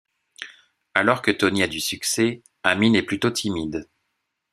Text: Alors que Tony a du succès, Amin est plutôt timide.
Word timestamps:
Alors 0.95 1.21
que 1.21 1.29
Tony 1.29 1.61
a 1.61 1.67
du 1.67 1.79
succès, 1.79 2.41
Amin 2.63 2.93
est 2.95 3.03
plutôt 3.03 3.29
timide. 3.29 3.87